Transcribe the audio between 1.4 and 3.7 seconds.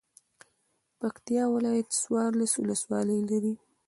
ولايت څوارلس ولسوالۍ لري